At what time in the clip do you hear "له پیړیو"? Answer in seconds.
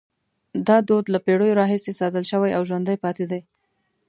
1.13-1.57